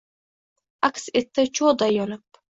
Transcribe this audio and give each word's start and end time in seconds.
Aks 0.89 1.05
etdi 1.21 1.47
cho’g’day 1.61 1.95
yonib. 1.99 2.43